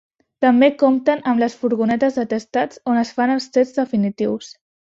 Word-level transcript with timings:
També 0.45 0.69
compten 0.83 1.21
amb 1.33 1.43
les 1.43 1.57
furgonetes 1.59 2.17
d'atestats 2.21 2.83
on 2.93 3.03
es 3.05 3.15
fan 3.19 3.37
els 3.37 3.49
tests 3.59 3.81
definitius. 3.85 4.53